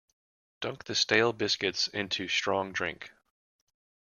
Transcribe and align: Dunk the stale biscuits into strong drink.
Dunk 0.61 0.85
the 0.85 0.95
stale 0.95 1.31
biscuits 1.31 1.87
into 1.89 2.27
strong 2.27 2.71
drink. 2.73 3.11